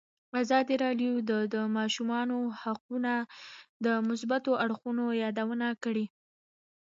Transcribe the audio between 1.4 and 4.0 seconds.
د ماشومانو حقونه د